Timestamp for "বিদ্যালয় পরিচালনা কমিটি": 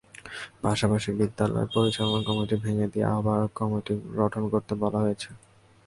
1.19-2.55